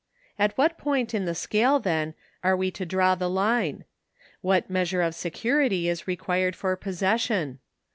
At 0.39 0.57
what 0.57 0.79
point 0.79 1.13
in 1.13 1.25
the 1.25 1.35
scale, 1.35 1.79
then, 1.79 2.15
are 2.43 2.57
we 2.57 2.71
to 2.71 2.87
draw 2.87 3.13
the 3.13 3.29
line? 3.29 3.85
What 4.41 4.67
measure 4.67 5.03
of 5.03 5.13
security 5.13 5.87
is 5.87 6.07
required 6.07 6.55
for 6.55 6.75
possession 6.75 7.59